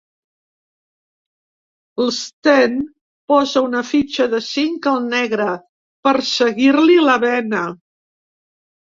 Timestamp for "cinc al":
4.45-5.05